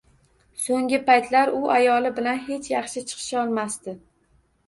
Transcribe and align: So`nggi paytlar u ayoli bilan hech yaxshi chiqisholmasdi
So`nggi 0.61 0.99
paytlar 1.09 1.51
u 1.57 1.59
ayoli 1.73 2.11
bilan 2.19 2.41
hech 2.47 2.69
yaxshi 2.73 3.05
chiqisholmasdi 3.11 3.95